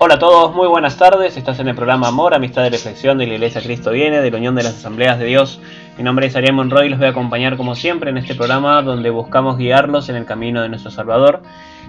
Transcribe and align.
Hola 0.00 0.14
a 0.14 0.18
todos, 0.20 0.54
muy 0.54 0.68
buenas 0.68 0.96
tardes. 0.96 1.36
Estás 1.36 1.58
en 1.58 1.66
el 1.66 1.74
programa 1.74 2.06
Amor, 2.06 2.32
Amistad 2.32 2.64
y 2.64 2.68
Reflexión 2.68 3.18
de 3.18 3.26
la 3.26 3.34
Iglesia 3.34 3.60
Cristo 3.60 3.90
Viene, 3.90 4.20
de 4.20 4.30
la 4.30 4.36
Unión 4.36 4.54
de 4.54 4.62
las 4.62 4.74
Asambleas 4.74 5.18
de 5.18 5.24
Dios. 5.24 5.60
Mi 5.96 6.04
nombre 6.04 6.28
es 6.28 6.36
Ariel 6.36 6.52
Monroy 6.52 6.86
y 6.86 6.90
los 6.90 7.00
voy 7.00 7.08
a 7.08 7.10
acompañar 7.10 7.56
como 7.56 7.74
siempre 7.74 8.10
en 8.10 8.16
este 8.16 8.36
programa 8.36 8.80
donde 8.82 9.10
buscamos 9.10 9.58
guiarlos 9.58 10.08
en 10.08 10.14
el 10.14 10.24
camino 10.24 10.62
de 10.62 10.68
nuestro 10.68 10.92
Salvador. 10.92 11.42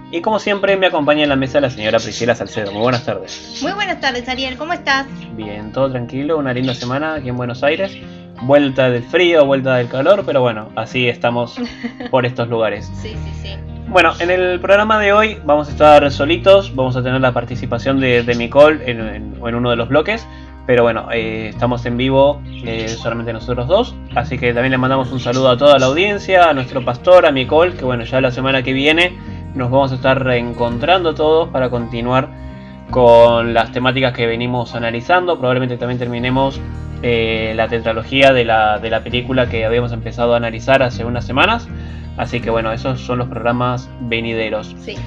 Y 0.10 0.22
como 0.22 0.40
siempre 0.40 0.76
me 0.76 0.88
acompaña 0.88 1.22
en 1.22 1.30
la 1.30 1.36
mesa 1.36 1.62
la 1.62 1.70
señora 1.70 2.00
Priscila 2.00 2.34
Salcedo. 2.34 2.72
Muy 2.72 2.82
buenas 2.82 3.06
tardes. 3.06 3.60
Muy 3.62 3.74
buenas 3.74 4.00
tardes, 4.00 4.28
Ariel. 4.28 4.58
¿Cómo 4.58 4.74
estás? 4.74 5.06
Bien, 5.36 5.72
todo 5.72 5.92
tranquilo, 5.92 6.40
una 6.40 6.52
linda 6.52 6.74
semana 6.74 7.14
aquí 7.14 7.30
en 7.30 7.38
Buenos 7.38 7.62
Aires. 7.62 7.96
Vuelta 8.42 8.90
del 8.90 9.04
frío, 9.04 9.46
vuelta 9.46 9.76
del 9.76 9.88
calor, 9.88 10.24
pero 10.26 10.42
bueno, 10.42 10.70
así 10.76 11.08
estamos 11.08 11.62
por 12.10 12.26
estos 12.26 12.50
lugares. 12.50 12.90
Sí, 13.04 13.16
sí, 13.24 13.32
sí. 13.44 13.79
Bueno, 13.90 14.14
en 14.20 14.30
el 14.30 14.60
programa 14.60 15.00
de 15.00 15.14
hoy 15.14 15.38
vamos 15.46 15.68
a 15.68 15.72
estar 15.72 16.12
solitos, 16.12 16.76
vamos 16.76 16.96
a 16.96 17.02
tener 17.04 17.20
la 17.22 17.32
participación 17.34 18.00
de, 18.00 18.22
de 18.24 18.36
Nicole 18.36 18.90
en, 18.90 19.00
en- 19.00 19.34
en 19.44 19.56
uno 19.56 19.72
de 19.72 19.76
los 19.76 19.90
bloques, 19.90 20.28
pero 20.68 20.84
bueno, 20.84 21.08
eh, 21.12 21.48
estamos 21.50 21.86
en 21.88 21.98
vivo 21.98 22.40
eh, 22.64 22.88
solamente 22.88 23.34
nosotros 23.34 23.68
dos, 23.68 23.96
así 24.16 24.38
que 24.38 24.54
también 24.54 24.72
le 24.72 24.78
mandamos 24.78 25.12
un 25.12 25.20
saludo 25.20 25.50
a 25.50 25.58
toda 25.58 25.80
la 25.80 25.88
audiencia, 25.88 26.50
a 26.50 26.54
nuestro 26.54 26.86
pastor, 26.86 27.26
a 27.26 27.32
Nicole, 27.32 27.74
que 27.74 27.84
bueno, 27.84 28.04
ya 28.04 28.22
la 28.22 28.32
semana 28.32 28.62
que 28.62 28.74
viene 28.74 29.18
nos 29.56 29.72
vamos 29.72 29.92
a 29.92 29.96
estar 29.96 30.24
reencontrando 30.24 31.16
todos 31.16 31.50
para 31.50 31.72
continuar 31.72 32.30
con 32.92 33.54
las 33.56 33.72
temáticas 33.72 34.14
que 34.14 34.28
venimos 34.28 34.76
analizando, 34.76 35.38
probablemente 35.40 35.78
también 35.78 35.98
terminemos 35.98 36.62
eh, 37.02 37.54
la 37.56 37.68
tetralogía 37.68 38.34
de 38.34 38.46
la, 38.46 38.78
de 38.78 38.90
la 38.92 39.04
película 39.04 39.50
que 39.50 39.66
habíamos 39.66 39.92
empezado 39.94 40.36
a 40.36 40.38
analizar 40.38 40.84
hace 40.84 41.06
unas 41.06 41.26
semanas. 41.26 41.68
Así 42.20 42.42
que 42.42 42.50
bueno, 42.50 42.70
esos 42.74 43.00
son 43.00 43.20
los 43.20 43.30
programas 43.30 43.90
venideros. 44.02 44.76
Sí. 44.82 44.98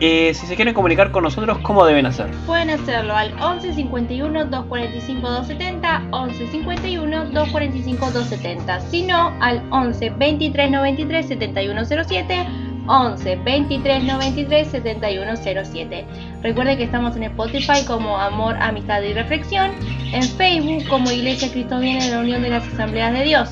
Eh, 0.00 0.32
si 0.32 0.46
se 0.46 0.56
quieren 0.56 0.72
comunicar 0.72 1.10
con 1.10 1.22
nosotros, 1.22 1.58
¿cómo 1.58 1.84
deben 1.84 2.06
hacer? 2.06 2.30
Pueden 2.46 2.70
hacerlo 2.70 3.14
al 3.14 3.34
11 3.38 3.74
51 3.74 4.46
245 4.46 5.28
270, 5.28 6.02
11 6.10 6.46
51 6.48 7.24
245 7.26 8.06
270. 8.06 8.80
Si 8.80 9.02
no, 9.02 9.34
al 9.40 9.62
11 9.70 10.10
23 10.10 10.70
93 10.70 11.28
7107, 11.28 12.46
11 12.88 13.36
23 13.36 14.04
93 14.04 14.68
7107. 14.68 16.04
Recuerde 16.42 16.76
que 16.76 16.84
estamos 16.84 17.16
en 17.16 17.24
Spotify 17.24 17.84
como 17.86 18.18
Amor, 18.18 18.54
Amistad 18.60 19.02
y 19.02 19.12
Reflexión, 19.12 19.72
en 20.12 20.22
Facebook 20.22 20.86
como 20.88 21.10
Iglesia 21.10 21.50
Cristo 21.50 21.80
Viene 21.80 22.04
de 22.04 22.12
la 22.12 22.20
Unión 22.20 22.42
de 22.42 22.50
las 22.50 22.68
Asambleas 22.68 23.12
de 23.12 23.24
Dios. 23.24 23.50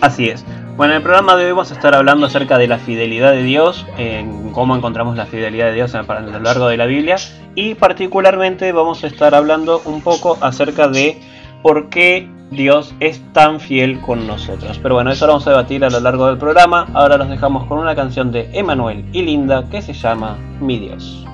Así 0.00 0.28
es. 0.28 0.44
Bueno, 0.74 0.94
en 0.94 0.96
el 0.98 1.02
programa 1.02 1.36
de 1.36 1.44
hoy 1.44 1.50
vamos 1.50 1.70
a 1.70 1.74
estar 1.74 1.94
hablando 1.94 2.26
acerca 2.26 2.56
de 2.56 2.66
la 2.66 2.78
fidelidad 2.78 3.32
de 3.32 3.42
Dios, 3.42 3.86
en 3.98 4.52
cómo 4.52 4.74
encontramos 4.74 5.16
la 5.16 5.26
fidelidad 5.26 5.66
de 5.66 5.74
Dios 5.74 5.94
a 5.94 6.02
lo 6.02 6.40
largo 6.40 6.66
de 6.66 6.78
la 6.78 6.86
Biblia 6.86 7.16
y 7.54 7.74
particularmente 7.74 8.72
vamos 8.72 9.04
a 9.04 9.06
estar 9.06 9.34
hablando 9.34 9.82
un 9.84 10.00
poco 10.00 10.38
acerca 10.40 10.88
de 10.88 11.20
por 11.62 11.90
qué 11.90 12.26
Dios 12.50 12.94
es 13.00 13.20
tan 13.34 13.60
fiel 13.60 14.00
con 14.00 14.26
nosotros. 14.26 14.78
Pero 14.82 14.94
bueno, 14.94 15.10
eso 15.10 15.26
lo 15.26 15.34
vamos 15.34 15.46
a 15.46 15.50
debatir 15.50 15.84
a 15.84 15.90
lo 15.90 16.00
largo 16.00 16.26
del 16.26 16.38
programa. 16.38 16.88
Ahora 16.94 17.18
los 17.18 17.28
dejamos 17.28 17.66
con 17.66 17.78
una 17.78 17.94
canción 17.94 18.32
de 18.32 18.48
Emanuel 18.54 19.04
y 19.12 19.22
Linda 19.22 19.68
que 19.70 19.82
se 19.82 19.92
llama 19.92 20.38
Mi. 20.58 20.78
Dios 20.78 21.26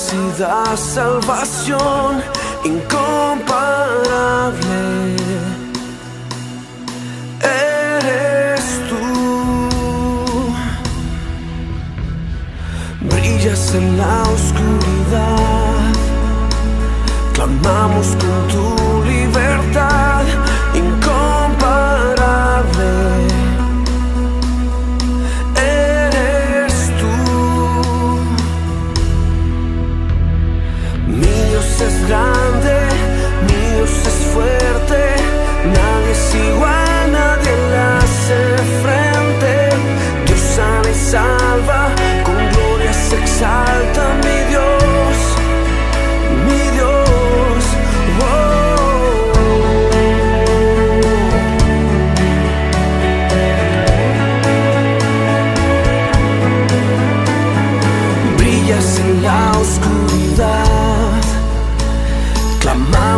sanas 0.00 0.12
y 0.12 0.40
da 0.40 0.76
salvación 0.76 2.22
incomparable. 2.64 3.56
Eres 7.42 8.64
tú, 8.88 9.04
brillas 13.00 13.74
en 13.74 13.98
la 13.98 14.22
oscuridad, 14.22 15.92
clamamos 17.34 18.06
con 18.20 18.48
tu 18.48 18.79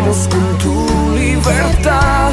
Jugamos 0.02 0.28
con 0.28 0.58
tu 0.58 1.16
libertad. 1.16 2.32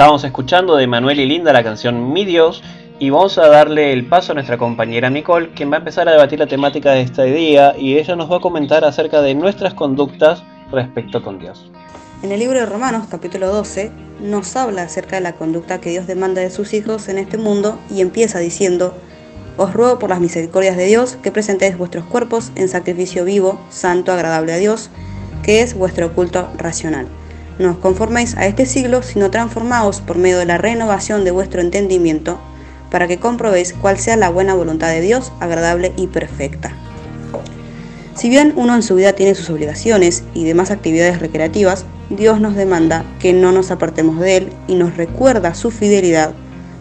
Estábamos 0.00 0.24
escuchando 0.24 0.76
de 0.76 0.86
Manuel 0.86 1.20
y 1.20 1.26
Linda 1.26 1.52
la 1.52 1.62
canción 1.62 2.14
Mi 2.14 2.24
Dios 2.24 2.62
y 2.98 3.10
vamos 3.10 3.36
a 3.36 3.48
darle 3.48 3.92
el 3.92 4.06
paso 4.06 4.32
a 4.32 4.34
nuestra 4.34 4.56
compañera 4.56 5.10
Nicole, 5.10 5.50
quien 5.50 5.70
va 5.70 5.74
a 5.74 5.80
empezar 5.80 6.08
a 6.08 6.12
debatir 6.12 6.38
la 6.38 6.46
temática 6.46 6.92
de 6.92 7.02
este 7.02 7.24
día 7.24 7.74
y 7.76 7.98
ella 7.98 8.16
nos 8.16 8.32
va 8.32 8.38
a 8.38 8.40
comentar 8.40 8.82
acerca 8.82 9.20
de 9.20 9.34
nuestras 9.34 9.74
conductas 9.74 10.42
respecto 10.72 11.22
con 11.22 11.38
Dios. 11.38 11.70
En 12.22 12.32
el 12.32 12.40
libro 12.40 12.58
de 12.58 12.64
Romanos, 12.64 13.08
capítulo 13.10 13.48
12, 13.48 13.92
nos 14.22 14.56
habla 14.56 14.84
acerca 14.84 15.16
de 15.16 15.20
la 15.20 15.34
conducta 15.34 15.82
que 15.82 15.90
Dios 15.90 16.06
demanda 16.06 16.40
de 16.40 16.48
sus 16.48 16.72
hijos 16.72 17.10
en 17.10 17.18
este 17.18 17.36
mundo 17.36 17.78
y 17.90 18.00
empieza 18.00 18.38
diciendo, 18.38 18.94
os 19.58 19.74
ruego 19.74 19.98
por 19.98 20.08
las 20.08 20.20
misericordias 20.20 20.78
de 20.78 20.86
Dios 20.86 21.18
que 21.22 21.30
presentéis 21.30 21.76
vuestros 21.76 22.06
cuerpos 22.06 22.52
en 22.54 22.70
sacrificio 22.70 23.26
vivo, 23.26 23.60
santo, 23.68 24.12
agradable 24.12 24.54
a 24.54 24.56
Dios, 24.56 24.88
que 25.42 25.60
es 25.60 25.74
vuestro 25.74 26.14
culto 26.14 26.48
racional. 26.56 27.06
No 27.60 27.72
os 27.72 27.76
conforméis 27.76 28.38
a 28.38 28.46
este 28.46 28.64
siglo, 28.64 29.02
sino 29.02 29.30
transformaos 29.30 30.00
por 30.00 30.16
medio 30.16 30.38
de 30.38 30.46
la 30.46 30.56
renovación 30.56 31.24
de 31.24 31.30
vuestro 31.30 31.60
entendimiento, 31.60 32.40
para 32.90 33.06
que 33.06 33.18
comprobéis 33.18 33.74
cuál 33.74 33.98
sea 33.98 34.16
la 34.16 34.30
buena 34.30 34.54
voluntad 34.54 34.88
de 34.88 35.02
Dios, 35.02 35.30
agradable 35.40 35.92
y 35.98 36.06
perfecta. 36.06 36.72
Si 38.14 38.30
bien 38.30 38.54
uno 38.56 38.74
en 38.74 38.82
su 38.82 38.94
vida 38.94 39.12
tiene 39.12 39.34
sus 39.34 39.50
obligaciones 39.50 40.24
y 40.32 40.44
demás 40.44 40.70
actividades 40.70 41.20
recreativas, 41.20 41.84
Dios 42.08 42.40
nos 42.40 42.56
demanda 42.56 43.04
que 43.20 43.34
no 43.34 43.52
nos 43.52 43.70
apartemos 43.70 44.18
de 44.20 44.38
Él 44.38 44.52
y 44.66 44.76
nos 44.76 44.96
recuerda 44.96 45.54
su 45.54 45.70
fidelidad 45.70 46.32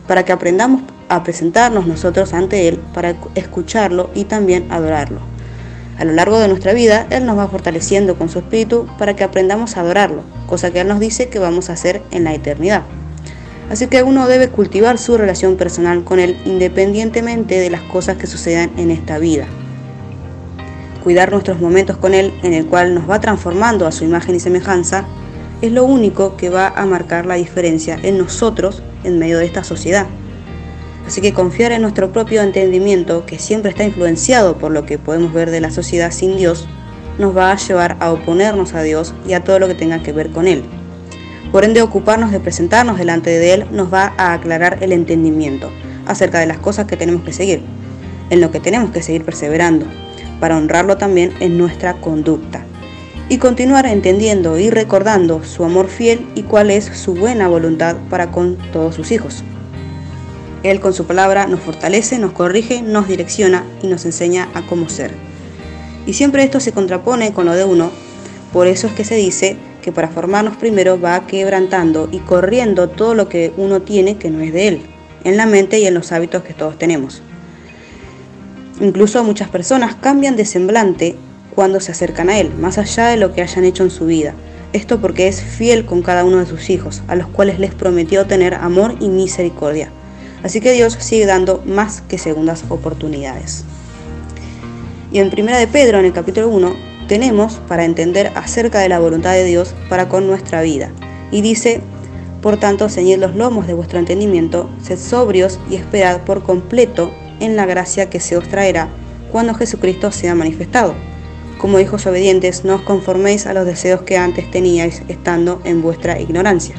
para 0.08 0.24
que 0.24 0.32
aprendamos 0.32 0.84
a 1.10 1.24
presentarnos 1.24 1.88
nosotros 1.88 2.34
ante 2.34 2.70
Él 2.70 2.80
para 2.94 3.18
escucharlo 3.36 4.12
y 4.16 4.24
también 4.24 4.72
adorarlo. 4.72 5.29
A 6.00 6.06
lo 6.06 6.14
largo 6.14 6.40
de 6.40 6.48
nuestra 6.48 6.72
vida, 6.72 7.08
Él 7.10 7.26
nos 7.26 7.38
va 7.38 7.50
fortaleciendo 7.50 8.18
con 8.18 8.30
su 8.30 8.40
espíritu 8.40 8.88
para 8.98 9.18
que 9.18 9.26
aprendamos 9.26 9.76
a 9.76 9.82
adorarlo, 9.82 10.24
cosa 10.48 10.72
que 10.72 10.80
Él 10.80 10.88
nos 10.88 11.02
dice 11.02 11.28
que 11.28 11.40
vamos 11.40 11.70
a 11.70 11.74
hacer 11.74 12.02
en 12.12 12.24
la 12.24 12.34
eternidad. 12.34 12.84
Así 13.70 13.88
que 13.88 14.02
uno 14.02 14.30
debe 14.30 14.48
cultivar 14.48 14.98
su 14.98 15.18
relación 15.18 15.58
personal 15.58 16.06
con 16.06 16.22
Él 16.22 16.38
independientemente 16.46 17.60
de 17.60 17.70
las 17.70 17.82
cosas 17.82 18.16
que 18.16 18.28
sucedan 18.28 18.72
en 18.78 18.92
esta 18.92 19.20
vida. 19.20 19.46
Cuidar 21.04 21.34
nuestros 21.34 21.60
momentos 21.60 21.98
con 21.98 22.14
Él, 22.14 22.34
en 22.44 22.54
el 22.54 22.66
cual 22.66 22.96
nos 22.96 23.10
va 23.10 23.20
transformando 23.20 23.86
a 23.86 23.92
su 23.92 24.06
imagen 24.06 24.36
y 24.36 24.40
semejanza, 24.40 25.06
es 25.62 25.74
lo 25.74 25.84
único 25.84 26.38
que 26.38 26.50
va 26.50 26.70
a 26.70 26.86
marcar 26.86 27.26
la 27.26 27.36
diferencia 27.36 28.00
en 28.02 28.18
nosotros 28.18 28.82
en 29.04 29.20
medio 29.20 29.38
de 29.38 29.46
esta 29.46 29.66
sociedad. 29.66 30.08
Así 31.10 31.22
que 31.22 31.34
confiar 31.34 31.72
en 31.72 31.82
nuestro 31.82 32.12
propio 32.12 32.44
entendimiento, 32.44 33.26
que 33.26 33.40
siempre 33.40 33.72
está 33.72 33.84
influenciado 33.84 34.60
por 34.60 34.72
lo 34.72 34.86
que 34.86 35.00
podemos 35.00 35.34
ver 35.34 35.50
de 35.50 35.60
la 35.60 35.72
sociedad 35.72 36.12
sin 36.12 36.38
Dios, 36.38 36.68
nos 37.18 37.36
va 37.36 37.52
a 37.52 37.58
llevar 37.58 37.98
a 38.00 38.12
oponernos 38.12 38.76
a 38.76 38.84
Dios 38.84 39.16
y 39.28 39.34
a 39.34 39.44
todo 39.44 39.58
lo 39.58 39.68
que 39.68 39.74
tenga 39.74 40.04
que 40.04 40.12
ver 40.12 40.30
con 40.30 40.48
Él. 40.48 40.62
Por 41.52 41.66
ende, 41.66 41.82
ocuparnos 41.82 42.30
de 42.30 42.40
presentarnos 42.40 43.00
delante 43.00 43.32
de 43.32 43.54
Él 43.54 43.66
nos 43.72 43.92
va 43.92 44.14
a 44.18 44.34
aclarar 44.34 44.84
el 44.84 44.92
entendimiento 44.92 45.72
acerca 46.06 46.42
de 46.42 46.46
las 46.46 46.60
cosas 46.60 46.86
que 46.86 46.96
tenemos 46.96 47.24
que 47.24 47.34
seguir, 47.34 47.64
en 48.30 48.40
lo 48.40 48.52
que 48.52 48.60
tenemos 48.60 48.92
que 48.92 49.02
seguir 49.02 49.26
perseverando, 49.26 49.88
para 50.40 50.58
honrarlo 50.58 50.98
también 50.98 51.34
en 51.40 51.58
nuestra 51.58 51.96
conducta. 51.96 52.64
Y 53.30 53.40
continuar 53.40 53.88
entendiendo 53.88 54.60
y 54.60 54.70
recordando 54.70 55.44
su 55.44 55.64
amor 55.64 55.88
fiel 55.88 56.28
y 56.36 56.44
cuál 56.44 56.70
es 56.70 56.86
su 56.86 57.16
buena 57.16 57.48
voluntad 57.48 57.96
para 58.12 58.30
con 58.30 58.58
todos 58.72 58.94
sus 58.94 59.12
hijos. 59.12 59.44
Él 60.64 60.80
con 60.80 60.94
su 60.94 61.06
palabra 61.06 61.48
nos 61.48 61.62
fortalece, 61.62 62.20
nos 62.20 62.34
corrige, 62.34 62.82
nos 62.82 63.08
direcciona 63.08 63.64
y 63.82 63.88
nos 63.88 64.06
enseña 64.06 64.50
a 64.54 64.66
cómo 64.66 64.90
ser. 64.90 65.12
Y 66.06 66.14
siempre 66.14 66.44
esto 66.44 66.60
se 66.60 66.72
contrapone 66.72 67.34
con 67.34 67.46
lo 67.46 67.54
de 67.54 67.64
uno, 67.64 67.92
por 68.52 68.68
eso 68.68 68.88
es 68.88 68.94
que 68.94 69.06
se 69.06 69.16
dice 69.16 69.58
que 69.82 69.92
para 69.92 70.10
formarnos 70.10 70.58
primero 70.58 71.00
va 71.00 71.26
quebrantando 71.28 72.10
y 72.12 72.20
corriendo 72.20 72.90
todo 72.90 73.14
lo 73.14 73.30
que 73.30 73.54
uno 73.58 73.82
tiene 73.82 74.18
que 74.18 74.30
no 74.30 74.42
es 74.42 74.52
de 74.52 74.68
él, 74.68 74.82
en 75.24 75.38
la 75.38 75.46
mente 75.46 75.80
y 75.80 75.86
en 75.86 75.94
los 75.94 76.12
hábitos 76.12 76.44
que 76.44 76.54
todos 76.54 76.78
tenemos. 76.78 77.22
Incluso 78.82 79.24
muchas 79.24 79.50
personas 79.50 79.96
cambian 79.96 80.36
de 80.36 80.46
semblante 80.46 81.16
cuando 81.56 81.80
se 81.80 81.92
acercan 81.92 82.30
a 82.30 82.40
él, 82.40 82.52
más 82.60 82.78
allá 82.78 83.08
de 83.08 83.18
lo 83.18 83.34
que 83.34 83.42
hayan 83.42 83.66
hecho 83.66 83.84
en 83.84 83.92
su 83.92 84.06
vida. 84.06 84.34
Esto 84.72 85.00
porque 85.00 85.28
es 85.28 85.42
fiel 85.42 85.86
con 85.86 86.02
cada 86.02 86.24
uno 86.24 86.38
de 86.38 86.46
sus 86.46 86.70
hijos, 86.70 87.02
a 87.08 87.16
los 87.16 87.28
cuales 87.28 87.60
les 87.60 87.74
prometió 87.74 88.26
tener 88.26 88.54
amor 88.54 88.96
y 89.00 89.10
misericordia. 89.10 89.92
Así 90.44 90.62
que 90.62 90.72
Dios 90.72 90.98
sigue 91.00 91.26
dando 91.26 91.62
más 91.66 92.02
que 92.02 92.18
segundas 92.18 92.64
oportunidades. 92.70 93.66
Y 95.12 95.20
en 95.20 95.30
Primera 95.30 95.58
de 95.58 95.68
Pedro, 95.68 96.00
en 96.00 96.06
el 96.06 96.14
capítulo 96.14 96.50
1, 96.50 96.76
tenemos 97.08 97.60
para 97.68 97.84
entender 97.84 98.32
acerca 98.36 98.80
de 98.80 98.90
la 98.90 99.00
voluntad 99.00 99.34
de 99.34 99.44
Dios 99.44 99.74
para 99.90 100.08
con 100.08 100.28
nuestra 100.28 100.62
vida. 100.62 100.92
Y 101.32 101.42
dice, 101.42 101.82
por 102.42 102.58
tanto, 102.58 102.88
ceñid 102.88 103.18
los 103.18 103.36
lomos 103.36 103.68
de 103.68 103.74
vuestro 103.74 104.00
entendimiento, 104.00 104.70
sed 104.82 104.98
sobrios 104.98 105.60
y 105.70 105.76
esperad 105.76 106.22
por 106.22 106.44
completo 106.44 107.12
en 107.40 107.56
la 107.56 107.66
gracia 107.66 108.10
que 108.10 108.20
se 108.20 108.38
os 108.38 108.48
traerá 108.48 108.88
cuando 109.32 109.54
Jesucristo 109.56 110.12
sea 110.12 110.36
manifestado. 110.36 110.94
Como 111.58 111.80
hijos 111.80 112.06
obedientes, 112.06 112.64
no 112.64 112.76
os 112.76 112.82
conforméis 112.82 113.46
a 113.46 113.54
los 113.54 113.66
deseos 113.66 114.04
que 114.04 114.18
antes 114.18 114.50
teníais 114.50 115.04
estando 115.10 115.60
en 115.66 115.82
vuestra 115.82 116.20
ignorancia 116.20 116.76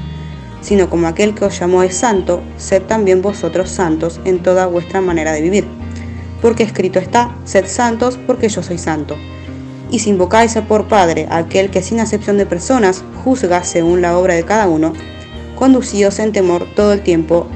sino 0.60 0.90
como 0.90 1.06
aquel 1.06 1.34
que 1.34 1.44
os 1.44 1.58
llamó 1.58 1.82
es 1.82 1.96
santo, 1.96 2.42
sed 2.56 2.82
también 2.82 3.22
vosotros 3.22 3.70
santos 3.70 4.20
en 4.24 4.42
toda 4.42 4.66
vuestra 4.66 5.00
manera 5.00 5.32
de 5.32 5.40
vivir. 5.40 5.66
Porque 6.42 6.62
escrito 6.62 6.98
está, 6.98 7.34
sed 7.44 7.66
santos 7.66 8.18
porque 8.26 8.48
yo 8.48 8.62
soy 8.62 8.78
santo. 8.78 9.16
Y 9.90 9.98
si 9.98 10.10
invocáis 10.10 10.56
a 10.56 10.66
por 10.66 10.86
Padre 10.86 11.26
aquel 11.30 11.70
que 11.70 11.82
sin 11.82 12.00
acepción 12.00 12.36
de 12.38 12.46
personas 12.46 13.02
juzga 13.24 13.64
según 13.64 14.02
la 14.02 14.16
obra 14.16 14.34
de 14.34 14.44
cada 14.44 14.68
uno, 14.68 14.92
conducíos 15.56 16.18
en 16.18 16.32
temor 16.32 16.66
todo 16.74 16.92
el 16.92 17.02
tiempo 17.02 17.46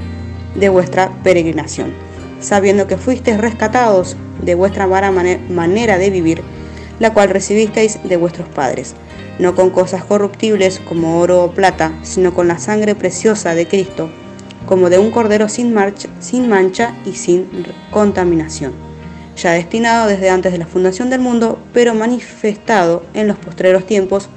de 0.55 0.69
vuestra 0.69 1.11
peregrinación, 1.23 1.93
sabiendo 2.39 2.87
que 2.87 2.97
fuisteis 2.97 3.37
rescatados 3.37 4.17
de 4.41 4.55
vuestra 4.55 4.85
vara 4.85 5.11
manera 5.11 5.97
de 5.97 6.09
vivir, 6.09 6.43
la 6.99 7.13
cual 7.13 7.29
recibisteis 7.29 7.99
de 8.03 8.17
vuestros 8.17 8.47
padres 8.49 8.95
no 9.39 9.55
con 9.55 9.69
cosas 9.69 10.03
corruptibles 10.03 10.79
como 10.79 11.19
oro 11.19 11.43
o 11.43 11.51
plata, 11.51 11.93
sino 12.03 12.33
con 12.33 12.47
la 12.47 12.59
sangre 12.59 12.95
preciosa 12.95 13.55
de 13.55 13.67
Cristo, 13.67 14.09
como 14.65 14.89
de 14.89 14.97
un 14.97 15.11
cordero 15.11 15.49
sin, 15.49 15.73
marcha, 15.73 16.09
sin 16.19 16.49
mancha 16.49 16.95
y 17.05 17.13
sin 17.13 17.47
contaminación, 17.91 18.73
ya 19.37 19.51
destinado 19.51 20.07
desde 20.07 20.29
antes 20.29 20.51
de 20.51 20.57
la 20.57 20.65
fundación 20.65 21.09
del 21.09 21.19
mundo, 21.19 21.59
pero 21.73 21.93
manifestado 21.93 23.03
en 23.13 23.27
los 23.27 23.37
postreros 23.37 23.85
tiempos 23.85 24.29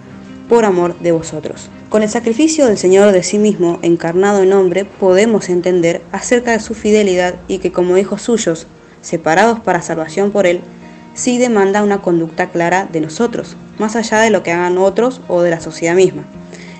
por 0.48 0.64
amor 0.64 0.98
de 0.98 1.12
vosotros. 1.12 1.70
Con 1.88 2.02
el 2.02 2.08
sacrificio 2.08 2.66
del 2.66 2.76
Señor 2.76 3.12
de 3.12 3.22
sí 3.22 3.38
mismo, 3.38 3.78
encarnado 3.82 4.42
en 4.42 4.52
hombre, 4.52 4.84
podemos 4.84 5.48
entender 5.48 6.02
acerca 6.12 6.52
de 6.52 6.60
su 6.60 6.74
fidelidad 6.74 7.36
y 7.48 7.58
que 7.58 7.72
como 7.72 7.96
hijos 7.96 8.22
suyos, 8.22 8.66
separados 9.00 9.60
para 9.60 9.80
salvación 9.80 10.30
por 10.30 10.46
Él, 10.46 10.60
sí 11.14 11.38
demanda 11.38 11.82
una 11.82 12.02
conducta 12.02 12.50
clara 12.50 12.88
de 12.90 13.00
nosotros, 13.00 13.56
más 13.78 13.96
allá 13.96 14.20
de 14.20 14.30
lo 14.30 14.42
que 14.42 14.52
hagan 14.52 14.78
otros 14.78 15.20
o 15.28 15.42
de 15.42 15.50
la 15.50 15.60
sociedad 15.60 15.94
misma. 15.94 16.24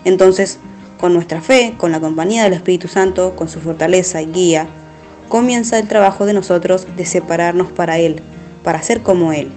Entonces, 0.05 0.59
con 0.99 1.15
nuestra 1.15 1.41
fe, 1.41 1.75
con 1.77 1.93
la 1.93 2.01
compañía 2.01 2.45
del 2.45 2.55
Espíritu 2.55 2.89
Santo, 2.89 3.37
con 3.37 3.49
su 3.49 3.61
fortaleza 3.61 4.21
y 4.23 4.27
guía, 4.27 4.69
comienza 5.29 5.79
el 5.79 5.89
trabajo 5.89 6.27
de 6.27 6.33
nosotros 6.33 6.87
de 6.97 7.07
separarnos 7.07 7.71
para 7.71 7.99
Él, 7.99 8.23
para 8.63 8.83
ser 8.83 9.03
como 9.03 9.33
Él, 9.33 9.51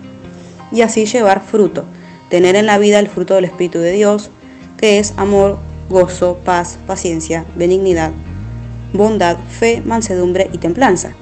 y 0.71 0.81
así 0.81 1.05
llevar 1.05 1.41
fruto, 1.41 1.85
tener 2.29 2.55
en 2.55 2.65
la 2.65 2.77
vida 2.77 2.99
el 2.99 3.09
fruto 3.09 3.35
del 3.35 3.45
Espíritu 3.45 3.79
de 3.79 3.91
Dios, 3.93 4.29
que 4.77 4.99
es 4.99 5.13
amor, 5.17 5.57
gozo, 5.89 6.37
paz, 6.43 6.77
paciencia, 6.87 7.45
benignidad, 7.55 8.11
bondad, 8.93 9.37
fe, 9.49 9.81
mansedumbre 9.85 10.49
y 10.53 10.57
templanza 10.57 11.13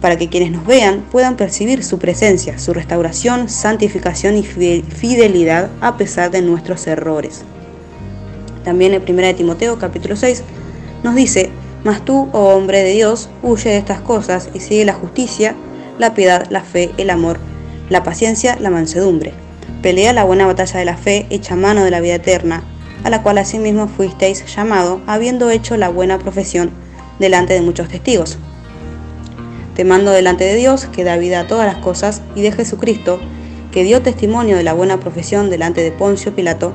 para 0.00 0.16
que 0.16 0.28
quienes 0.28 0.50
nos 0.50 0.66
vean 0.66 1.02
puedan 1.10 1.36
percibir 1.36 1.82
su 1.82 1.98
presencia, 1.98 2.58
su 2.58 2.74
restauración, 2.74 3.48
santificación 3.48 4.36
y 4.36 4.42
fidelidad 4.42 5.70
a 5.80 5.96
pesar 5.96 6.30
de 6.30 6.42
nuestros 6.42 6.86
errores. 6.86 7.44
También 8.64 8.94
en 8.94 9.02
1 9.08 9.34
Timoteo 9.36 9.78
capítulo 9.78 10.16
6 10.16 10.42
nos 11.02 11.14
dice, 11.14 11.50
mas 11.84 12.04
tú, 12.04 12.28
oh 12.32 12.54
hombre 12.54 12.82
de 12.82 12.92
Dios, 12.92 13.28
huye 13.42 13.70
de 13.70 13.78
estas 13.78 14.00
cosas 14.00 14.50
y 14.54 14.60
sigue 14.60 14.84
la 14.84 14.92
justicia, 14.92 15.54
la 15.98 16.14
piedad, 16.14 16.46
la 16.50 16.62
fe, 16.62 16.90
el 16.98 17.10
amor, 17.10 17.38
la 17.88 18.02
paciencia, 18.02 18.56
la 18.60 18.70
mansedumbre. 18.70 19.32
Pelea 19.82 20.12
la 20.12 20.24
buena 20.24 20.46
batalla 20.46 20.80
de 20.80 20.84
la 20.84 20.96
fe, 20.96 21.26
echa 21.30 21.54
mano 21.54 21.84
de 21.84 21.92
la 21.92 22.00
vida 22.00 22.16
eterna, 22.16 22.64
a 23.04 23.10
la 23.10 23.22
cual 23.22 23.38
asimismo 23.38 23.86
fuisteis 23.86 24.44
llamado, 24.52 25.00
habiendo 25.06 25.50
hecho 25.50 25.76
la 25.76 25.88
buena 25.88 26.18
profesión 26.18 26.70
delante 27.20 27.54
de 27.54 27.62
muchos 27.62 27.88
testigos. 27.88 28.36
Te 29.76 29.84
mando 29.84 30.10
delante 30.10 30.44
de 30.44 30.56
Dios, 30.56 30.86
que 30.86 31.04
da 31.04 31.16
vida 31.16 31.40
a 31.40 31.46
todas 31.46 31.66
las 31.66 31.76
cosas, 31.76 32.22
y 32.34 32.42
de 32.42 32.50
Jesucristo, 32.50 33.20
que 33.70 33.84
dio 33.84 34.02
testimonio 34.02 34.56
de 34.56 34.62
la 34.62 34.72
buena 34.72 34.98
profesión 34.98 35.50
delante 35.50 35.82
de 35.82 35.92
Poncio 35.92 36.34
Pilato, 36.34 36.72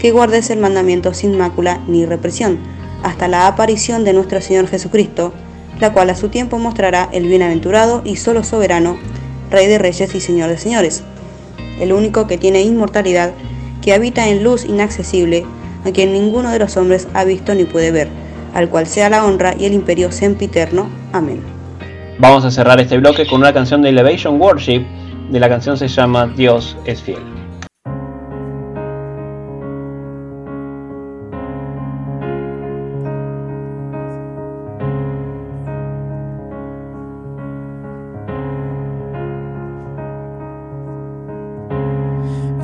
que 0.00 0.10
guardes 0.10 0.50
el 0.50 0.58
mandamiento 0.58 1.14
sin 1.14 1.36
mácula 1.36 1.80
ni 1.86 2.06
represión, 2.06 2.58
hasta 3.02 3.28
la 3.28 3.46
aparición 3.46 4.04
de 4.04 4.14
nuestro 4.14 4.40
Señor 4.40 4.66
Jesucristo, 4.66 5.32
la 5.78 5.92
cual 5.92 6.10
a 6.10 6.16
su 6.16 6.28
tiempo 6.28 6.58
mostrará 6.58 7.08
el 7.12 7.26
bienaventurado 7.28 8.02
y 8.04 8.16
solo 8.16 8.42
soberano, 8.42 8.98
Rey 9.50 9.66
de 9.66 9.78
reyes 9.78 10.14
y 10.14 10.20
Señor 10.20 10.48
de 10.48 10.58
señores, 10.58 11.02
el 11.80 11.92
único 11.92 12.26
que 12.26 12.38
tiene 12.38 12.62
inmortalidad, 12.62 13.32
que 13.82 13.92
habita 13.92 14.28
en 14.28 14.44
luz 14.44 14.64
inaccesible, 14.64 15.44
a 15.84 15.90
quien 15.90 16.12
ninguno 16.12 16.50
de 16.50 16.58
los 16.58 16.76
hombres 16.76 17.08
ha 17.14 17.24
visto 17.24 17.54
ni 17.54 17.64
puede 17.64 17.90
ver 17.90 18.08
al 18.54 18.68
cual 18.68 18.86
sea 18.86 19.10
la 19.10 19.24
honra 19.24 19.54
y 19.58 19.64
el 19.64 19.72
imperio 19.72 20.12
sempiterno. 20.12 20.88
Amén. 21.12 21.59
Vamos 22.20 22.44
a 22.44 22.50
cerrar 22.50 22.78
este 22.78 22.98
bloque 22.98 23.26
con 23.26 23.40
una 23.40 23.50
canción 23.50 23.80
de 23.80 23.88
Elevation 23.88 24.38
Worship, 24.38 24.84
de 25.30 25.40
la 25.40 25.48
canción 25.48 25.78
se 25.78 25.88
llama 25.88 26.26
Dios 26.26 26.76
es 26.84 27.00
fiel. 27.00 27.22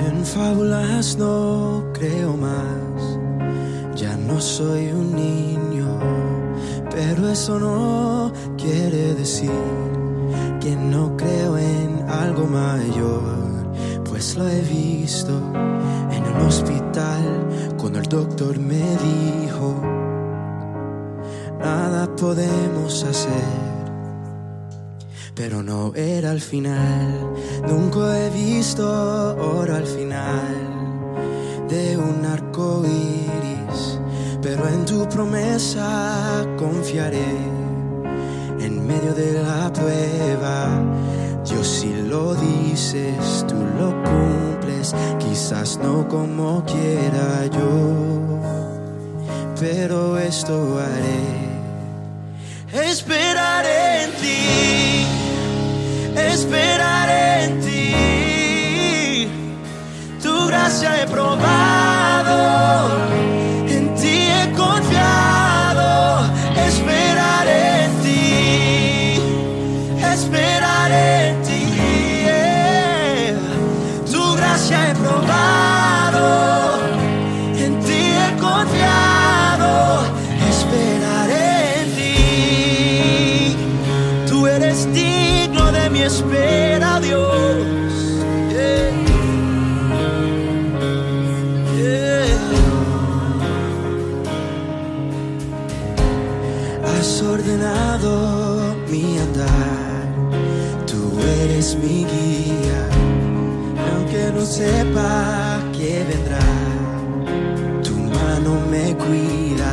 En 0.07 0.23
fábulas 0.23 1.17
no 1.17 1.83
creo 1.95 2.37
más, 2.37 3.19
ya 3.95 4.15
no 4.19 4.39
soy 4.39 4.89
un 4.89 5.17
niño, 5.17 5.66
pero 6.97 7.29
eso 7.29 7.61
no 7.61 8.33
quiere 8.57 9.15
decir 9.15 9.51
que 10.63 10.75
no 10.75 11.15
creo 11.15 11.59
en 11.59 12.09
algo 12.09 12.47
mayor, 12.47 13.71
pues 14.09 14.35
lo 14.35 14.49
he 14.49 14.63
visto 14.63 15.39
en 16.11 16.25
el 16.25 16.37
hospital 16.41 17.75
cuando 17.77 17.99
el 17.99 18.07
doctor 18.07 18.59
me 18.59 18.97
dijo, 19.11 19.79
nada 21.61 22.09
podemos 22.17 23.05
hacer 23.05 23.67
pero 25.35 25.63
no 25.63 25.93
era 25.95 26.31
al 26.31 26.41
final. 26.41 27.31
Nunca 27.69 28.25
he 28.25 28.31
visto 28.31 28.83
oro 29.37 29.75
al 29.77 29.87
final 29.87 30.57
de 31.69 31.99
un 31.99 32.25
arco 32.25 32.83
iris, 32.87 33.16
pero 34.57 34.69
en 34.69 34.85
tu 34.87 35.07
promesa 35.09 36.45
confiaré. 36.57 37.37
En 38.59 38.87
medio 38.87 39.13
de 39.13 39.43
la 39.43 39.71
prueba, 39.73 40.69
Dios 41.45 41.67
si 41.67 41.93
lo 42.09 42.35
dices, 42.35 43.45
tú 43.47 43.57
lo 43.79 43.93
cumples, 44.03 44.95
quizás 45.19 45.79
no 45.83 46.09
como 46.09 46.65
quiera 46.65 47.47
yo, 47.47 48.41
pero 49.61 50.19
esto 50.19 50.79
haré. 50.79 51.47
Esperaré 52.91 54.05
en 54.05 54.11
ti 54.13 55.07
esperaré 56.17 57.45
en 57.45 57.61
ti. 57.61 59.29
Tu 60.23 60.47
gracia 60.47 61.03
he 61.03 61.07
probado, 61.07 62.37
eres 101.57 101.75
mi 101.77 102.05
guía, 102.05 102.81
aunque 103.91 104.31
no 104.35 104.45
sepa 104.45 105.59
que 105.73 106.05
vendrá, 106.11 106.49
tu 107.83 107.95
mano 107.97 108.61
me 108.71 108.95
cuida 108.95 109.73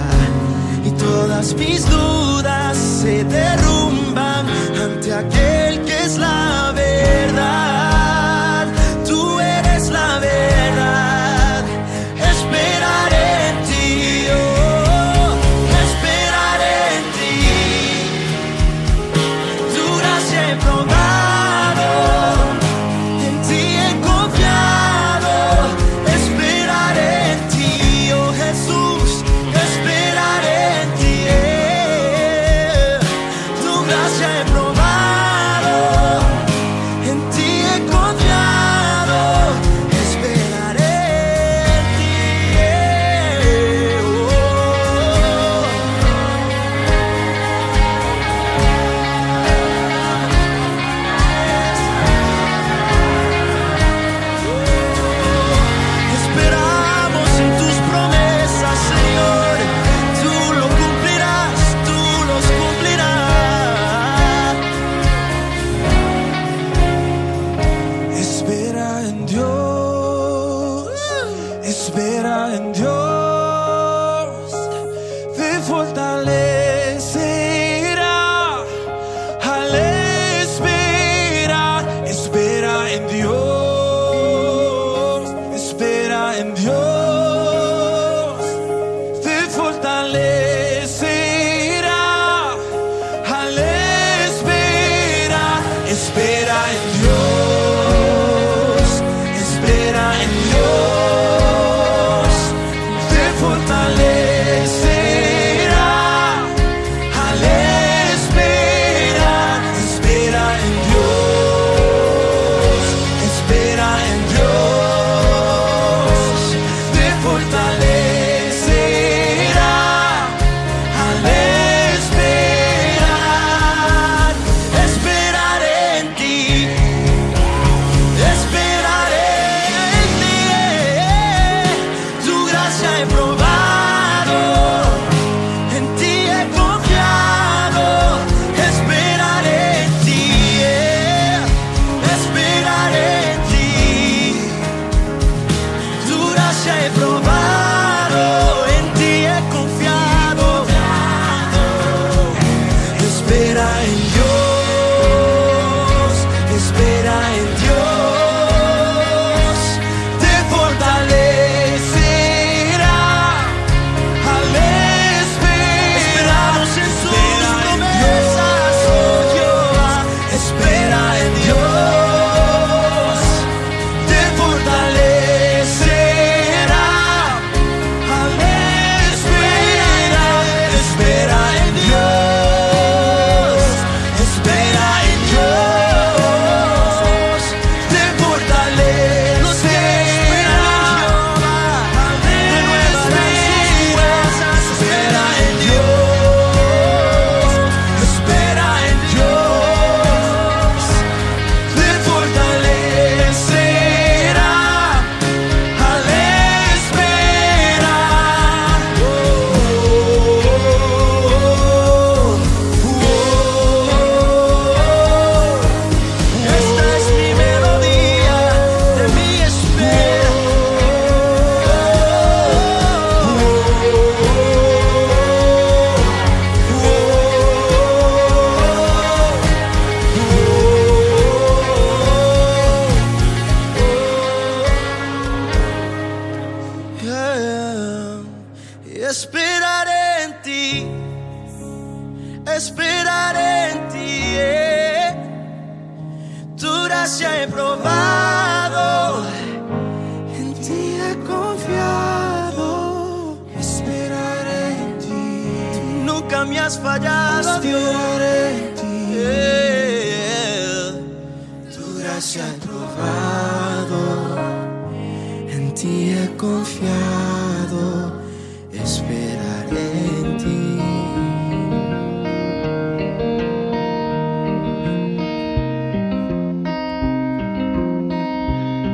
y 0.85 0.91
todas 0.91 1.53
mis 1.55 1.85
dudas 1.89 2.77
se 2.77 3.25
derrumban 3.25 4.45
ante 4.81 5.13
aquel 5.13 5.81
que 5.83 6.05
es 6.05 6.17
la 6.17 6.42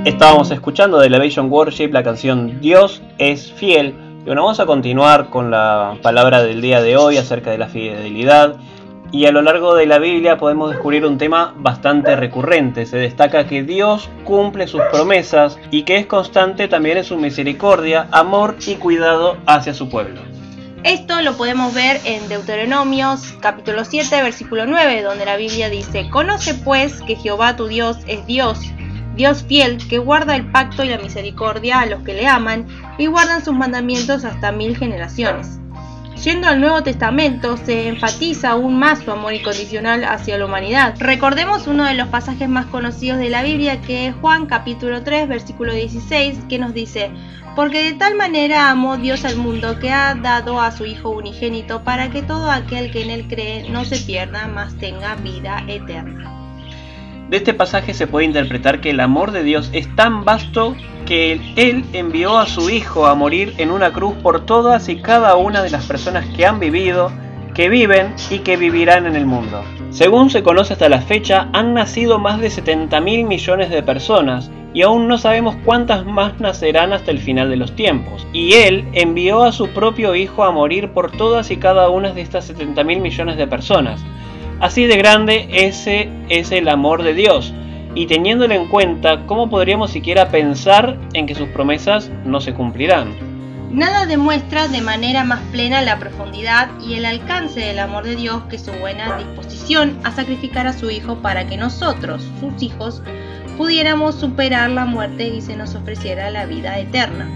Estábamos 0.05 0.49
escuchando 0.51 0.97
de 0.99 1.07
Elevation 1.07 1.51
Worship 1.51 1.89
la 1.91 2.03
canción 2.03 2.61
Dios 2.61 3.01
es 3.17 3.51
fiel. 3.51 3.93
Y 4.21 4.25
bueno, 4.25 4.43
vamos 4.43 4.61
a 4.61 4.65
continuar 4.65 5.29
con 5.29 5.51
la 5.51 5.97
palabra 6.01 6.41
del 6.41 6.61
día 6.61 6.81
de 6.81 6.95
hoy 6.95 7.17
acerca 7.17 7.51
de 7.51 7.57
la 7.57 7.67
fidelidad. 7.67 8.55
Y 9.11 9.25
a 9.25 9.31
lo 9.31 9.41
largo 9.41 9.75
de 9.75 9.87
la 9.87 9.99
Biblia 9.99 10.37
podemos 10.37 10.71
descubrir 10.71 11.05
un 11.05 11.17
tema 11.17 11.53
bastante 11.57 12.15
recurrente. 12.15 12.85
Se 12.85 12.95
destaca 12.95 13.45
que 13.45 13.63
Dios 13.63 14.09
cumple 14.23 14.67
sus 14.67 14.81
promesas 14.89 15.59
y 15.69 15.83
que 15.83 15.97
es 15.97 16.05
constante 16.05 16.69
también 16.69 16.99
en 16.99 17.03
su 17.03 17.17
misericordia, 17.17 18.07
amor 18.11 18.55
y 18.65 18.75
cuidado 18.75 19.35
hacia 19.47 19.73
su 19.73 19.89
pueblo. 19.89 20.21
Esto 20.83 21.21
lo 21.21 21.35
podemos 21.35 21.73
ver 21.73 21.99
en 22.05 22.29
Deuteronomios 22.29 23.33
capítulo 23.41 23.83
7 23.83 24.23
versículo 24.23 24.65
9 24.65 25.01
donde 25.01 25.25
la 25.25 25.35
Biblia 25.35 25.69
dice, 25.69 26.09
Conoce 26.09 26.53
pues 26.53 27.01
que 27.01 27.17
Jehová 27.17 27.57
tu 27.57 27.67
Dios 27.67 27.97
es 28.07 28.25
Dios, 28.25 28.59
Dios 29.19 29.43
fiel 29.43 29.77
que 29.89 29.97
guarda 29.97 30.37
el 30.37 30.49
pacto 30.49 30.81
y 30.81 30.87
la 30.87 30.97
misericordia 30.97 31.81
a 31.81 31.85
los 31.85 32.03
que 32.03 32.13
le 32.13 32.25
aman 32.25 32.65
y 32.97 33.07
guardan 33.07 33.43
sus 33.43 33.53
mandamientos 33.53 34.23
hasta 34.23 34.53
mil 34.53 34.77
generaciones. 34.77 35.59
Yendo 36.23 36.47
al 36.47 36.61
Nuevo 36.61 36.83
Testamento, 36.83 37.57
se 37.57 37.89
enfatiza 37.89 38.51
aún 38.51 38.79
más 38.79 38.99
su 38.99 39.11
amor 39.11 39.33
incondicional 39.33 40.05
hacia 40.05 40.37
la 40.37 40.45
humanidad. 40.45 40.95
Recordemos 40.99 41.67
uno 41.67 41.83
de 41.83 41.95
los 41.95 42.07
pasajes 42.07 42.47
más 42.47 42.67
conocidos 42.67 43.19
de 43.19 43.29
la 43.29 43.43
Biblia, 43.43 43.81
que 43.81 44.07
es 44.07 44.15
Juan 44.15 44.45
capítulo 44.45 45.03
3, 45.03 45.27
versículo 45.27 45.73
16, 45.73 46.45
que 46.47 46.57
nos 46.57 46.73
dice, 46.73 47.11
Porque 47.57 47.83
de 47.83 47.95
tal 47.95 48.15
manera 48.15 48.69
amó 48.69 48.95
Dios 48.95 49.25
al 49.25 49.35
mundo 49.35 49.79
que 49.79 49.91
ha 49.91 50.15
dado 50.15 50.61
a 50.61 50.71
su 50.71 50.85
Hijo 50.85 51.09
unigénito 51.09 51.83
para 51.83 52.09
que 52.09 52.21
todo 52.21 52.49
aquel 52.49 52.89
que 52.89 53.03
en 53.03 53.09
él 53.09 53.27
cree 53.27 53.69
no 53.69 53.83
se 53.83 53.97
pierda, 53.97 54.47
mas 54.47 54.77
tenga 54.77 55.15
vida 55.15 55.61
eterna. 55.67 56.38
De 57.29 57.37
este 57.37 57.53
pasaje 57.53 57.93
se 57.93 58.07
puede 58.07 58.25
interpretar 58.25 58.81
que 58.81 58.89
el 58.89 58.99
amor 58.99 59.31
de 59.31 59.43
Dios 59.43 59.69
es 59.71 59.95
tan 59.95 60.25
vasto 60.25 60.75
que 61.05 61.39
Él 61.55 61.85
envió 61.93 62.39
a 62.39 62.47
su 62.47 62.71
Hijo 62.71 63.05
a 63.05 63.13
morir 63.13 63.53
en 63.59 63.69
una 63.69 63.93
cruz 63.93 64.15
por 64.23 64.47
todas 64.47 64.89
y 64.89 64.95
cada 64.95 65.35
una 65.35 65.61
de 65.61 65.69
las 65.69 65.85
personas 65.85 66.25
que 66.35 66.47
han 66.47 66.59
vivido, 66.59 67.11
que 67.53 67.69
viven 67.69 68.15
y 68.31 68.39
que 68.39 68.57
vivirán 68.57 69.05
en 69.05 69.15
el 69.15 69.27
mundo. 69.27 69.63
Según 69.91 70.31
se 70.31 70.41
conoce 70.41 70.73
hasta 70.73 70.89
la 70.89 71.01
fecha, 71.01 71.49
han 71.53 71.75
nacido 71.75 72.17
más 72.17 72.39
de 72.41 72.49
70 72.49 72.99
mil 72.99 73.25
millones 73.25 73.69
de 73.69 73.83
personas 73.83 74.49
y 74.73 74.81
aún 74.81 75.07
no 75.07 75.19
sabemos 75.19 75.55
cuántas 75.65 76.07
más 76.07 76.39
nacerán 76.39 76.93
hasta 76.93 77.11
el 77.11 77.19
final 77.19 77.51
de 77.51 77.57
los 77.57 77.75
tiempos. 77.75 78.27
Y 78.33 78.53
Él 78.53 78.87
envió 78.93 79.43
a 79.43 79.51
su 79.51 79.69
propio 79.69 80.15
Hijo 80.15 80.43
a 80.43 80.51
morir 80.51 80.93
por 80.93 81.11
todas 81.11 81.51
y 81.51 81.57
cada 81.57 81.89
una 81.89 82.11
de 82.11 82.21
estas 82.21 82.45
70 82.45 82.83
mil 82.83 83.01
millones 83.01 83.37
de 83.37 83.45
personas. 83.45 84.03
Así 84.59 84.87
de 84.87 84.97
grande 84.97 85.47
ese 85.51 86.09
es 86.27 86.51
el 86.51 86.67
amor 86.67 87.03
de 87.03 87.13
Dios. 87.13 87.53
Y 87.95 88.07
teniéndolo 88.07 88.53
en 88.53 88.67
cuenta, 88.67 89.25
¿cómo 89.25 89.49
podríamos 89.49 89.91
siquiera 89.91 90.29
pensar 90.29 90.97
en 91.13 91.25
que 91.25 91.35
sus 91.35 91.47
promesas 91.49 92.11
no 92.25 92.41
se 92.41 92.53
cumplirán? 92.53 93.15
Nada 93.71 94.05
demuestra 94.05 94.67
de 94.67 94.81
manera 94.81 95.23
más 95.23 95.39
plena 95.51 95.81
la 95.81 95.97
profundidad 95.97 96.69
y 96.81 96.95
el 96.95 97.05
alcance 97.05 97.61
del 97.61 97.79
amor 97.79 98.03
de 98.03 98.15
Dios 98.15 98.43
que 98.49 98.59
su 98.59 98.71
buena 98.73 99.17
disposición 99.17 99.97
a 100.03 100.11
sacrificar 100.11 100.67
a 100.67 100.73
su 100.73 100.89
Hijo 100.89 101.17
para 101.21 101.47
que 101.47 101.55
nosotros, 101.55 102.27
sus 102.39 102.61
hijos, 102.61 103.01
pudiéramos 103.57 104.15
superar 104.15 104.71
la 104.71 104.85
muerte 104.85 105.27
y 105.27 105.41
se 105.41 105.55
nos 105.55 105.75
ofreciera 105.75 106.31
la 106.31 106.45
vida 106.45 106.79
eterna. 106.79 107.29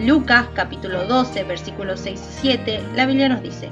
Lucas 0.00 0.46
capítulo 0.54 1.04
12 1.06 1.44
versículos 1.44 2.00
6 2.00 2.20
y 2.20 2.40
7, 2.40 2.80
la 2.94 3.06
Biblia 3.06 3.28
nos 3.28 3.42
dice, 3.42 3.68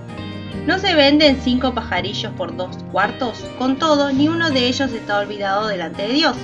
¿No 0.66 0.78
se 0.78 0.94
venden 0.94 1.40
cinco 1.40 1.74
pajarillos 1.74 2.32
por 2.32 2.56
dos 2.56 2.76
cuartos? 2.92 3.44
Con 3.58 3.76
todo, 3.76 4.12
ni 4.12 4.28
uno 4.28 4.50
de 4.50 4.66
ellos 4.66 4.92
está 4.92 5.18
olvidado 5.18 5.68
delante 5.68 6.02
de 6.02 6.14
Dios. 6.14 6.36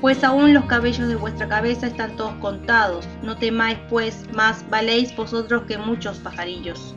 Pues 0.00 0.22
aún 0.24 0.54
los 0.54 0.66
cabellos 0.66 1.08
de 1.08 1.16
vuestra 1.16 1.48
cabeza 1.48 1.86
están 1.86 2.16
todos 2.16 2.34
contados. 2.34 3.06
No 3.22 3.36
temáis, 3.36 3.78
pues, 3.88 4.24
más 4.34 4.68
valéis 4.70 5.14
vosotros 5.16 5.64
que 5.66 5.78
muchos 5.78 6.18
pajarillos. 6.18 6.94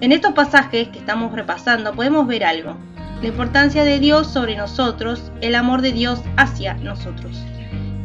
En 0.00 0.12
estos 0.12 0.32
pasajes 0.32 0.88
que 0.88 0.98
estamos 0.98 1.32
repasando 1.32 1.92
podemos 1.92 2.26
ver 2.26 2.44
algo. 2.44 2.76
La 3.20 3.28
importancia 3.28 3.84
de 3.84 3.98
Dios 3.98 4.26
sobre 4.32 4.56
nosotros, 4.56 5.30
el 5.42 5.54
amor 5.54 5.82
de 5.82 5.92
Dios 5.92 6.20
hacia 6.36 6.74
nosotros 6.74 7.36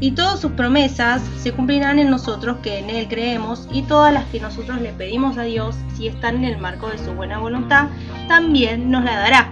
y 0.05 0.11
todas 0.11 0.39
sus 0.39 0.51
promesas 0.51 1.23
se 1.39 1.51
cumplirán 1.51 1.97
en 1.97 2.11
nosotros 2.11 2.57
que 2.61 2.77
en 2.77 2.91
Él 2.91 3.07
creemos 3.07 3.67
y 3.73 3.81
todas 3.81 4.13
las 4.13 4.25
que 4.25 4.39
nosotros 4.39 4.79
le 4.79 4.93
pedimos 4.93 5.39
a 5.39 5.41
Dios, 5.41 5.75
si 5.95 6.05
están 6.05 6.35
en 6.35 6.45
el 6.45 6.59
marco 6.59 6.89
de 6.89 6.99
su 6.99 7.13
buena 7.13 7.39
voluntad, 7.39 7.87
también 8.27 8.91
nos 8.91 9.03
la 9.03 9.17
dará. 9.17 9.51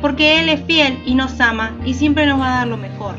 Porque 0.00 0.38
Él 0.38 0.48
es 0.48 0.62
fiel 0.62 1.02
y 1.04 1.16
nos 1.16 1.40
ama 1.40 1.76
y 1.84 1.94
siempre 1.94 2.24
nos 2.24 2.40
va 2.40 2.54
a 2.54 2.56
dar 2.58 2.68
lo 2.68 2.76
mejor. 2.76 3.16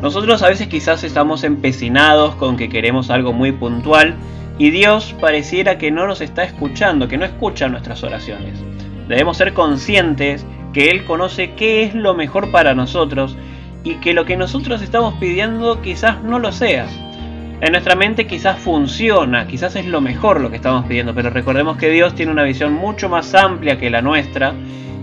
Nosotros 0.00 0.42
a 0.42 0.48
veces 0.48 0.68
quizás 0.68 1.04
estamos 1.04 1.44
empecinados 1.44 2.34
con 2.36 2.56
que 2.56 2.70
queremos 2.70 3.10
algo 3.10 3.34
muy 3.34 3.52
puntual 3.52 4.14
y 4.56 4.70
Dios 4.70 5.14
pareciera 5.20 5.76
que 5.76 5.90
no 5.90 6.06
nos 6.06 6.22
está 6.22 6.44
escuchando, 6.44 7.08
que 7.08 7.18
no 7.18 7.26
escucha 7.26 7.68
nuestras 7.68 8.02
oraciones. 8.02 8.58
Debemos 9.06 9.36
ser 9.36 9.52
conscientes 9.52 10.46
que 10.72 10.88
Él 10.88 11.04
conoce 11.04 11.52
qué 11.56 11.82
es 11.82 11.94
lo 11.94 12.14
mejor 12.14 12.50
para 12.50 12.74
nosotros 12.74 13.36
y 13.86 13.94
que 14.00 14.14
lo 14.14 14.24
que 14.24 14.36
nosotros 14.36 14.82
estamos 14.82 15.14
pidiendo 15.14 15.80
quizás 15.80 16.20
no 16.24 16.40
lo 16.40 16.50
sea. 16.50 16.88
En 17.60 17.70
nuestra 17.70 17.94
mente 17.94 18.26
quizás 18.26 18.58
funciona, 18.58 19.46
quizás 19.46 19.76
es 19.76 19.86
lo 19.86 20.00
mejor 20.00 20.40
lo 20.40 20.50
que 20.50 20.56
estamos 20.56 20.84
pidiendo, 20.86 21.14
pero 21.14 21.30
recordemos 21.30 21.76
que 21.76 21.88
Dios 21.90 22.16
tiene 22.16 22.32
una 22.32 22.42
visión 22.42 22.72
mucho 22.72 23.08
más 23.08 23.32
amplia 23.32 23.78
que 23.78 23.88
la 23.88 24.02
nuestra 24.02 24.54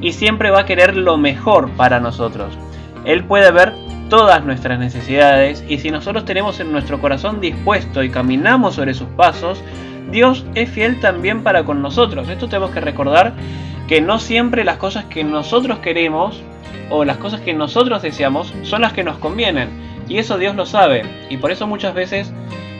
y 0.01 0.11
siempre 0.11 0.49
va 0.51 0.59
a 0.59 0.65
querer 0.65 0.97
lo 0.97 1.17
mejor 1.17 1.69
para 1.77 2.01
nosotros. 2.01 2.57
Él 3.05 3.23
puede 3.23 3.51
ver 3.51 3.73
todas 4.09 4.43
nuestras 4.43 4.77
necesidades 4.77 5.63
y 5.69 5.77
si 5.77 5.89
nosotros 5.89 6.25
tenemos 6.25 6.59
en 6.59 6.73
nuestro 6.73 6.99
corazón 6.99 7.39
dispuesto 7.39 8.03
y 8.03 8.09
caminamos 8.09 8.75
sobre 8.75 8.93
sus 8.93 9.07
pasos, 9.15 9.63
Dios 10.11 10.45
es 10.55 10.69
fiel 10.69 10.99
también 10.99 11.41
para 11.41 11.63
con 11.63 11.81
nosotros. 11.81 12.27
Esto 12.27 12.49
tenemos 12.49 12.71
que 12.71 12.81
recordar 12.81 13.31
que 13.87 14.01
no 14.01 14.19
siempre 14.19 14.65
las 14.65 14.75
cosas 14.75 15.05
que 15.05 15.23
nosotros 15.23 15.79
queremos 15.79 16.43
o 16.93 17.03
las 17.05 17.17
cosas 17.17 17.41
que 17.41 17.55
nosotros 17.55 18.03
deseamos 18.03 18.53
son 18.61 18.81
las 18.81 18.93
que 18.93 19.03
nos 19.03 19.17
convienen. 19.17 19.69
Y 20.07 20.19
eso 20.19 20.37
Dios 20.37 20.55
lo 20.55 20.67
sabe. 20.67 21.01
Y 21.27 21.37
por 21.37 21.51
eso 21.51 21.65
muchas 21.65 21.95
veces 21.95 22.31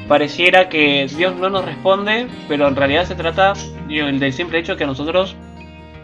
pareciera 0.08 0.70
que 0.70 1.08
Dios 1.08 1.36
no 1.36 1.50
nos 1.50 1.66
responde, 1.66 2.28
pero 2.48 2.68
en 2.68 2.76
realidad 2.76 3.06
se 3.06 3.16
trata 3.16 3.54
del 3.88 4.34
simple 4.34 4.60
hecho 4.60 4.78
que 4.78 4.84
a 4.84 4.88
nosotros 4.88 5.36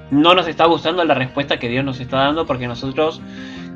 no 0.09 0.33
nos 0.33 0.47
está 0.47 0.65
gustando 0.65 1.03
la 1.05 1.13
respuesta 1.13 1.59
que 1.59 1.69
Dios 1.69 1.85
nos 1.85 1.99
está 1.99 2.17
dando 2.17 2.47
porque 2.47 2.67
nosotros 2.67 3.21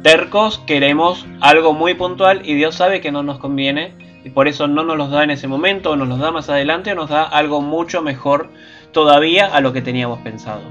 tercos 0.02 0.58
queremos 0.66 1.28
algo 1.40 1.74
muy 1.74 1.94
puntual 1.94 2.42
y 2.44 2.56
Dios 2.56 2.74
sabe 2.74 3.02
que 3.02 3.12
no 3.12 3.22
nos 3.22 3.38
conviene 3.38 3.94
y 4.24 4.32
por 4.32 4.48
eso 4.48 4.68
no 4.68 4.84
nos 4.84 4.98
los 4.98 5.12
da 5.12 5.24
en 5.24 5.30
ese 5.30 5.48
momento 5.48 5.92
o 5.92 5.96
nos 5.96 6.08
los 6.08 6.18
da 6.18 6.32
más 6.32 6.50
adelante 6.50 6.94
o 6.94 6.96
nos 6.96 7.10
da 7.10 7.22
algo 7.22 7.62
mucho 7.62 8.02
mejor 8.02 8.50
todavía 8.94 9.46
a 9.46 9.62
lo 9.62 9.74
que 9.74 9.84
teníamos 9.84 10.20
pensado. 10.22 10.62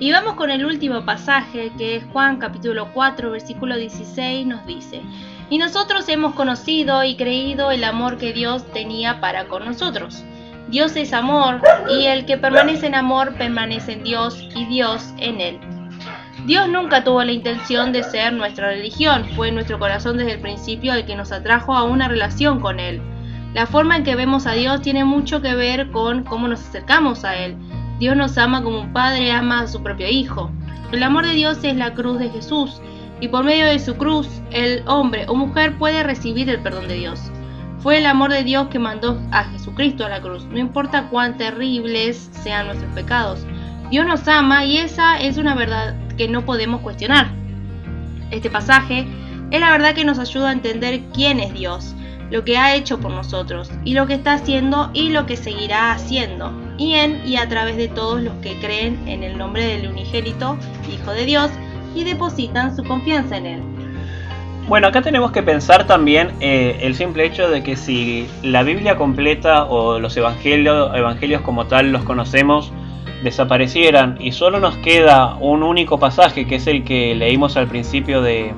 Y 0.00 0.12
vamos 0.12 0.32
con 0.32 0.50
el 0.50 0.64
último 0.64 1.04
pasaje, 1.04 1.72
que 1.76 1.96
es 1.96 2.04
Juan 2.10 2.38
capítulo 2.38 2.88
4, 2.94 3.32
versículo 3.32 3.76
16, 3.76 4.46
nos 4.46 4.64
dice, 4.64 5.02
y 5.50 5.58
nosotros 5.58 6.08
hemos 6.08 6.34
conocido 6.34 7.04
y 7.04 7.16
creído 7.16 7.70
el 7.70 7.84
amor 7.84 8.16
que 8.16 8.32
Dios 8.32 8.64
tenía 8.72 9.20
para 9.20 9.44
con 9.44 9.66
nosotros. 9.66 10.24
Dios 10.68 10.96
es 10.96 11.12
amor, 11.12 11.60
y 11.90 12.06
el 12.06 12.24
que 12.24 12.38
permanece 12.38 12.86
en 12.86 12.94
amor 12.94 13.34
permanece 13.34 13.92
en 13.92 14.02
Dios 14.02 14.42
y 14.56 14.64
Dios 14.64 15.12
en 15.18 15.38
él. 15.42 15.60
Dios 16.46 16.66
nunca 16.70 17.04
tuvo 17.04 17.22
la 17.22 17.32
intención 17.32 17.92
de 17.92 18.02
ser 18.02 18.32
nuestra 18.32 18.70
religión, 18.70 19.26
fue 19.36 19.52
nuestro 19.52 19.78
corazón 19.78 20.16
desde 20.16 20.32
el 20.32 20.40
principio 20.40 20.94
el 20.94 21.04
que 21.04 21.14
nos 21.14 21.30
atrajo 21.30 21.74
a 21.74 21.82
una 21.82 22.08
relación 22.08 22.58
con 22.60 22.80
Él. 22.80 23.02
La 23.52 23.66
forma 23.66 23.98
en 23.98 24.04
que 24.04 24.16
vemos 24.16 24.46
a 24.46 24.52
Dios 24.52 24.80
tiene 24.80 25.04
mucho 25.04 25.42
que 25.42 25.54
ver 25.54 25.90
con 25.90 26.24
cómo 26.24 26.48
nos 26.48 26.60
acercamos 26.60 27.24
a 27.24 27.36
Él. 27.36 27.56
Dios 28.00 28.16
nos 28.16 28.38
ama 28.38 28.62
como 28.62 28.80
un 28.80 28.94
padre 28.94 29.30
ama 29.30 29.60
a 29.60 29.68
su 29.68 29.82
propio 29.82 30.08
hijo. 30.08 30.50
El 30.90 31.02
amor 31.02 31.26
de 31.26 31.34
Dios 31.34 31.62
es 31.62 31.76
la 31.76 31.92
cruz 31.92 32.18
de 32.18 32.30
Jesús 32.30 32.80
y 33.20 33.28
por 33.28 33.44
medio 33.44 33.66
de 33.66 33.78
su 33.78 33.94
cruz 33.98 34.26
el 34.50 34.82
hombre 34.88 35.26
o 35.28 35.34
mujer 35.34 35.76
puede 35.76 36.02
recibir 36.02 36.48
el 36.48 36.60
perdón 36.60 36.88
de 36.88 36.94
Dios. 36.94 37.20
Fue 37.80 37.98
el 37.98 38.06
amor 38.06 38.32
de 38.32 38.42
Dios 38.42 38.68
que 38.68 38.78
mandó 38.78 39.20
a 39.32 39.44
Jesucristo 39.44 40.06
a 40.06 40.08
la 40.08 40.22
cruz, 40.22 40.46
no 40.46 40.58
importa 40.58 41.08
cuán 41.10 41.36
terribles 41.36 42.30
sean 42.32 42.68
nuestros 42.68 42.90
pecados. 42.94 43.46
Dios 43.90 44.06
nos 44.06 44.26
ama 44.28 44.64
y 44.64 44.78
esa 44.78 45.20
es 45.20 45.36
una 45.36 45.54
verdad 45.54 45.94
que 46.16 46.26
no 46.26 46.46
podemos 46.46 46.80
cuestionar. 46.80 47.28
Este 48.30 48.48
pasaje 48.48 49.06
es 49.50 49.60
la 49.60 49.72
verdad 49.72 49.94
que 49.94 50.06
nos 50.06 50.18
ayuda 50.18 50.48
a 50.48 50.52
entender 50.52 51.02
quién 51.12 51.38
es 51.38 51.52
Dios, 51.52 51.94
lo 52.30 52.44
que 52.44 52.56
ha 52.56 52.74
hecho 52.74 52.98
por 52.98 53.10
nosotros, 53.10 53.70
y 53.84 53.92
lo 53.92 54.06
que 54.06 54.14
está 54.14 54.34
haciendo 54.34 54.90
y 54.94 55.10
lo 55.10 55.26
que 55.26 55.36
seguirá 55.36 55.92
haciendo, 55.92 56.50
y 56.80 56.94
en 56.94 57.20
y 57.26 57.36
a 57.36 57.46
través 57.46 57.76
de 57.76 57.88
todos 57.88 58.22
los 58.22 58.32
que 58.36 58.58
creen 58.58 59.06
en 59.06 59.22
el 59.22 59.36
nombre 59.36 59.66
del 59.66 59.90
unigénito, 59.90 60.56
Hijo 60.90 61.12
de 61.12 61.26
Dios, 61.26 61.50
y 61.94 62.04
depositan 62.04 62.74
su 62.74 62.82
confianza 62.82 63.36
en 63.36 63.46
Él. 63.46 63.60
Bueno, 64.66 64.88
acá 64.88 65.02
tenemos 65.02 65.30
que 65.30 65.42
pensar 65.42 65.86
también 65.86 66.30
eh, 66.40 66.78
el 66.80 66.94
simple 66.94 67.26
hecho 67.26 67.50
de 67.50 67.62
que 67.62 67.76
si 67.76 68.26
la 68.42 68.62
Biblia 68.62 68.96
completa 68.96 69.64
o 69.64 69.98
los 69.98 70.16
evangelios, 70.16 70.96
evangelios 70.96 71.42
como 71.42 71.66
tal 71.66 71.92
los 71.92 72.02
conocemos 72.04 72.72
desaparecieran 73.22 74.16
y 74.18 74.32
solo 74.32 74.60
nos 74.60 74.76
queda 74.78 75.34
un 75.34 75.62
único 75.62 75.98
pasaje 75.98 76.46
que 76.46 76.54
es 76.54 76.66
el 76.66 76.84
que 76.84 77.14
leímos 77.14 77.58
al 77.58 77.66
principio 77.66 78.22
de, 78.22 78.54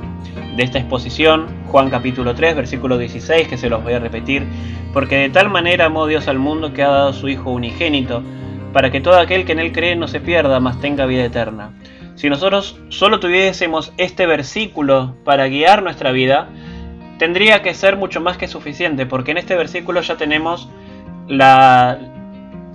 de 0.57 0.63
esta 0.63 0.79
exposición, 0.79 1.47
Juan 1.67 1.91
capítulo 1.91 2.35
3, 2.35 2.57
versículo 2.57 2.99
16, 2.99 3.49
que 3.49 3.57
se 3.57 3.69
los 3.69 3.83
voy 3.83 3.95
a 3.95 3.99
repetir, 3.99 4.47
porque 4.93 5.17
de 5.17 5.31
tal 5.31 5.49
manera 5.49 5.87
amó 5.87 6.07
Dios 6.07 6.29
al 6.29 6.39
mundo 6.39 6.73
que 6.73 6.83
ha 6.83 6.89
dado 6.89 7.13
su 7.13 7.29
Hijo 7.29 7.51
unigénito, 7.51 8.23
para 8.73 8.91
que 8.91 9.01
todo 9.01 9.19
aquel 9.19 9.45
que 9.45 9.53
en 9.53 9.59
él 9.59 9.73
cree 9.73 9.97
no 9.97 10.09
se 10.09 10.21
pierda, 10.21 10.61
mas 10.61 10.81
tenga 10.81 11.07
vida 11.07 11.25
eterna. 11.25 11.73
Si 12.15 12.29
nosotros 12.29 12.79
solo 12.89 13.21
tuviésemos 13.21 13.93
este 13.97 14.27
versículo 14.27 15.17
para 15.25 15.49
guiar 15.49 15.83
nuestra 15.83 16.13
vida, 16.13 16.49
tendría 17.19 17.63
que 17.63 17.75
ser 17.75 17.97
mucho 17.97 18.21
más 18.21 18.37
que 18.37 18.49
suficiente, 18.49 19.07
porque 19.07 19.31
en 19.31 19.39
este 19.39 19.57
versículo 19.57 20.01
ya 20.03 20.17
tenemos 20.17 20.69
la, 21.29 21.99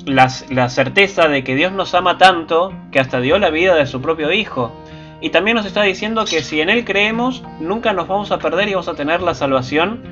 la, 0.05 0.31
la 0.49 0.69
certeza 0.69 1.27
de 1.27 1.43
que 1.43 1.55
Dios 1.55 1.71
nos 1.71 1.93
ama 1.93 2.17
tanto 2.17 2.73
que 2.91 2.99
hasta 2.99 3.21
dio 3.21 3.37
la 3.39 3.49
vida 3.49 3.75
de 3.75 3.85
su 3.85 4.01
propio 4.01 4.31
Hijo. 4.31 4.73
Y 5.19 5.29
también 5.31 5.55
nos 5.55 5.65
está 5.65 5.83
diciendo 5.83 6.25
que 6.25 6.41
si 6.41 6.61
en 6.61 6.69
Él 6.69 6.85
creemos, 6.85 7.43
nunca 7.59 7.93
nos 7.93 8.07
vamos 8.07 8.31
a 8.31 8.37
perder 8.37 8.69
y 8.69 8.73
vamos 8.73 8.87
a 8.87 8.93
tener 8.93 9.21
la 9.21 9.33
salvación 9.33 10.03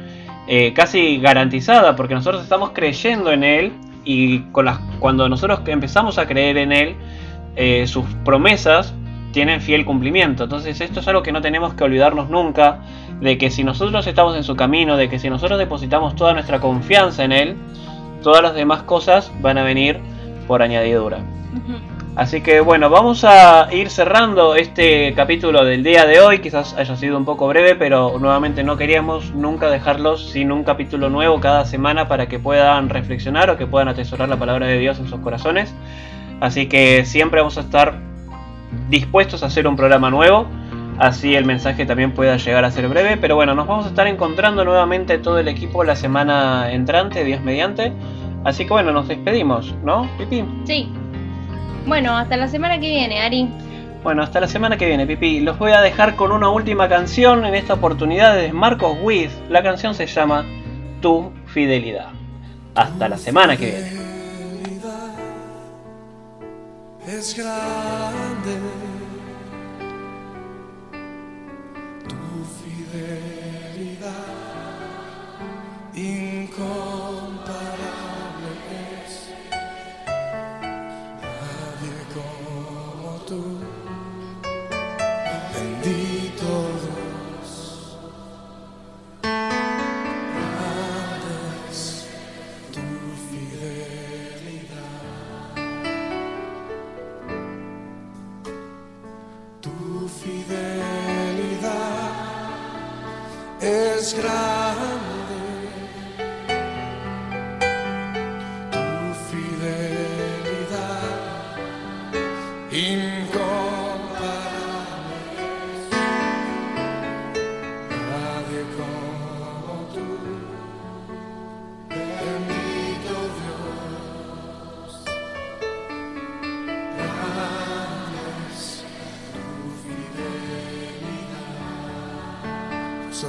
eh, 0.48 0.74
casi 0.74 1.18
garantizada, 1.18 1.96
porque 1.96 2.16
nosotros 2.16 2.44
estamos 2.44 2.72
creyendo 2.72 3.32
en 3.32 3.44
Él 3.44 3.74
y 4.04 4.40
con 4.52 4.66
las, 4.66 4.80
cuando 5.00 5.28
nosotros 5.30 5.62
empezamos 5.68 6.18
a 6.18 6.28
creer 6.28 6.58
en 6.58 6.72
Él, 6.72 6.96
eh, 7.56 7.88
sus 7.88 8.06
promesas 8.24 8.94
tienen 9.32 9.62
fiel 9.62 9.86
cumplimiento. 9.86 10.46
Entonces 10.46 10.80
esto 10.82 11.02
es 11.02 11.08
algo 11.08 11.22
que 11.22 11.32
no 11.32 11.42
tenemos 11.42 11.74
que 11.74 11.84
olvidarnos 11.84 12.30
nunca, 12.30 12.80
de 13.20 13.38
que 13.38 13.50
si 13.50 13.64
nosotros 13.64 14.08
estamos 14.08 14.36
en 14.36 14.44
su 14.44 14.56
camino, 14.56 14.98
de 14.98 15.10
que 15.10 15.20
si 15.20 15.30
nosotros 15.30 15.60
depositamos 15.60 16.16
toda 16.16 16.34
nuestra 16.34 16.60
confianza 16.60 17.24
en 17.24 17.32
Él, 17.32 17.56
todas 18.24 18.42
las 18.42 18.56
demás 18.56 18.84
cosas 18.84 19.32
van 19.42 19.58
a 19.58 19.64
venir 19.64 20.00
por 20.48 20.62
añadidura. 20.62 21.20
Así 22.16 22.40
que 22.40 22.62
bueno, 22.62 22.90
vamos 22.90 23.26
a 23.26 23.68
ir 23.74 23.90
cerrando 23.90 24.56
este 24.56 25.14
capítulo 25.16 25.66
del 25.66 25.84
día 25.84 26.06
de 26.06 26.22
hoy. 26.22 26.40
Quizás 26.40 26.74
haya 26.76 26.96
sido 26.96 27.18
un 27.18 27.26
poco 27.26 27.46
breve, 27.50 27.76
pero 27.76 28.18
nuevamente 28.20 28.64
no 28.64 28.78
queríamos 28.78 29.34
nunca 29.34 29.70
dejarlos 29.70 30.30
sin 30.30 30.54
un 30.54 30.64
capítulo 30.64 31.10
nuevo 31.10 31.42
cada 31.42 31.66
semana 31.66 32.08
para 32.08 32.28
que 32.28 32.40
puedan 32.40 32.88
reflexionar 32.88 33.50
o 33.50 33.58
que 33.58 33.68
puedan 33.68 33.90
atesorar 33.90 34.30
la 34.30 34.38
palabra 34.38 34.66
de 34.66 34.80
Dios 34.80 34.98
en 35.00 35.10
sus 35.10 35.20
corazones. 35.20 35.76
Así 36.40 36.68
que 36.68 37.04
siempre 37.04 37.42
vamos 37.42 37.58
a 37.58 37.62
estar 37.62 38.00
dispuestos 38.90 39.44
a 39.44 39.48
hacer 39.48 39.68
un 39.68 39.76
programa 39.76 40.10
nuevo. 40.10 40.48
Así 40.98 41.36
el 41.36 41.44
mensaje 41.44 41.86
también 41.86 42.14
pueda 42.14 42.38
llegar 42.38 42.64
a 42.64 42.72
ser 42.72 42.88
breve. 42.88 43.18
Pero 43.18 43.36
bueno, 43.36 43.56
nos 43.56 43.68
vamos 43.68 43.88
a 43.88 43.90
estar 43.90 44.08
encontrando 44.08 44.64
nuevamente 44.64 45.18
todo 45.18 45.38
el 45.38 45.50
equipo 45.50 45.84
la 45.84 45.98
semana 45.98 46.72
entrante, 46.72 47.26
Dios 47.26 47.42
mediante. 47.42 47.92
Así 48.46 48.64
que 48.64 48.70
bueno, 48.70 48.94
nos 48.94 49.10
despedimos, 49.10 49.76
¿no, 49.84 50.10
Pipi? 50.18 50.46
Sí. 50.64 50.90
Bueno, 51.86 52.18
hasta 52.18 52.38
la 52.38 52.48
semana 52.48 52.80
que 52.80 52.90
viene, 52.90 53.22
Ari. 53.22 53.50
Bueno, 54.04 54.22
hasta 54.22 54.40
la 54.40 54.48
semana 54.48 54.78
que 54.78 54.86
viene, 54.86 55.08
Pipi. 55.08 55.40
Los 55.40 55.58
voy 55.58 55.72
a 55.72 55.82
dejar 55.82 56.16
con 56.16 56.32
una 56.32 56.50
última 56.50 56.88
canción 56.88 57.46
en 57.46 57.56
esta 57.56 57.74
oportunidad 57.74 58.36
de 58.36 58.54
Marcos 58.54 58.98
Witt. 59.02 59.32
La 59.50 59.64
canción 59.64 59.96
se 59.96 60.06
llama 60.06 60.46
Tu 61.02 61.32
Fidelidad. 61.48 62.10
Hasta 62.76 63.10
la 63.10 63.18
semana 63.18 63.58
que 63.58 63.66
viene. 63.66 64.06
Es 67.08 67.36
grande 67.38 68.58
tu 72.08 72.16
fidelidad, 72.64 74.10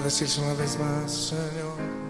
Vamos 0.07 0.21
a 0.21 0.25
decirse 0.25 0.41
una 0.41 0.55
vez 0.55 0.79
más, 0.79 1.11
Señor. 1.11 2.06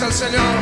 Al 0.00 0.12
Señor. 0.12 0.61